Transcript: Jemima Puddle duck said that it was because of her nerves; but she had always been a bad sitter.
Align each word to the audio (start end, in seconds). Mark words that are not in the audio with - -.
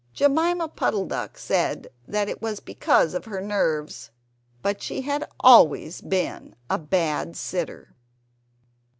Jemima 0.13 0.67
Puddle 0.67 1.05
duck 1.05 1.37
said 1.37 1.89
that 2.07 2.27
it 2.27 2.41
was 2.41 2.59
because 2.59 3.13
of 3.13 3.25
her 3.25 3.39
nerves; 3.39 4.09
but 4.63 4.81
she 4.81 5.01
had 5.01 5.29
always 5.41 6.01
been 6.01 6.55
a 6.71 6.79
bad 6.79 7.35
sitter. 7.37 7.95